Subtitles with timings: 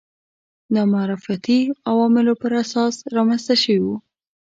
[0.73, 1.57] نامعرفتي
[1.89, 3.95] عواملو پر اساس رامنځته شوي وو